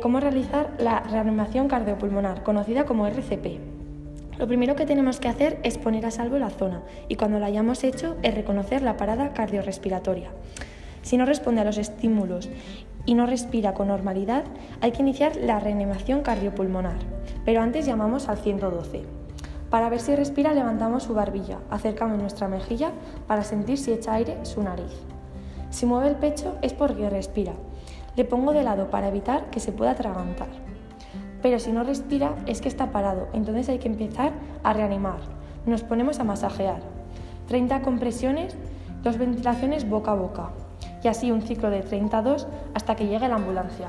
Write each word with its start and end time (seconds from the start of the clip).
cómo 0.00 0.20
realizar 0.20 0.76
la 0.78 1.00
reanimación 1.00 1.66
cardiopulmonar, 1.66 2.44
conocida 2.44 2.84
como 2.84 3.08
RCP. 3.08 3.58
Lo 4.38 4.46
primero 4.46 4.76
que 4.76 4.86
tenemos 4.86 5.18
que 5.18 5.26
hacer 5.26 5.58
es 5.64 5.76
poner 5.76 6.06
a 6.06 6.12
salvo 6.12 6.38
la 6.38 6.50
zona 6.50 6.82
y 7.08 7.16
cuando 7.16 7.40
la 7.40 7.46
hayamos 7.46 7.82
hecho 7.82 8.16
es 8.22 8.32
reconocer 8.32 8.82
la 8.82 8.96
parada 8.96 9.32
cardiorrespiratoria. 9.32 10.30
Si 11.02 11.16
no 11.16 11.26
responde 11.26 11.62
a 11.62 11.64
los 11.64 11.78
estímulos 11.78 12.48
y 13.06 13.14
no 13.14 13.26
respira 13.26 13.74
con 13.74 13.88
normalidad, 13.88 14.44
hay 14.80 14.92
que 14.92 15.02
iniciar 15.02 15.34
la 15.34 15.58
reanimación 15.58 16.22
cardiopulmonar, 16.22 16.98
pero 17.44 17.60
antes 17.60 17.86
llamamos 17.86 18.28
al 18.28 18.38
112. 18.38 19.02
Para 19.68 19.88
ver 19.88 19.98
si 19.98 20.14
respira 20.14 20.54
levantamos 20.54 21.02
su 21.02 21.12
barbilla, 21.12 21.58
acercamos 21.70 22.20
nuestra 22.20 22.46
mejilla 22.46 22.92
para 23.26 23.42
sentir 23.42 23.78
si 23.78 23.92
echa 23.92 24.14
aire 24.14 24.38
su 24.44 24.62
nariz. 24.62 25.13
Si 25.74 25.86
mueve 25.86 26.06
el 26.06 26.14
pecho 26.14 26.54
es 26.62 26.72
porque 26.72 27.10
respira. 27.10 27.52
Le 28.14 28.24
pongo 28.24 28.52
de 28.52 28.62
lado 28.62 28.90
para 28.90 29.08
evitar 29.08 29.50
que 29.50 29.58
se 29.58 29.72
pueda 29.72 29.90
atragantar. 29.90 30.46
Pero 31.42 31.58
si 31.58 31.72
no 31.72 31.82
respira 31.82 32.36
es 32.46 32.60
que 32.60 32.68
está 32.68 32.92
parado, 32.92 33.26
entonces 33.32 33.68
hay 33.68 33.80
que 33.80 33.88
empezar 33.88 34.34
a 34.62 34.72
reanimar. 34.72 35.18
Nos 35.66 35.82
ponemos 35.82 36.20
a 36.20 36.24
masajear. 36.24 36.80
30 37.48 37.82
compresiones, 37.82 38.56
dos 39.02 39.18
ventilaciones 39.18 39.90
boca 39.90 40.12
a 40.12 40.14
boca. 40.14 40.50
Y 41.02 41.08
así 41.08 41.32
un 41.32 41.42
ciclo 41.42 41.70
de 41.70 41.80
32 41.80 42.46
hasta 42.72 42.94
que 42.94 43.08
llegue 43.08 43.26
la 43.26 43.34
ambulancia. 43.34 43.88